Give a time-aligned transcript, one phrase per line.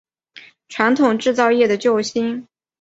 [0.67, 2.47] 传统制造业的救星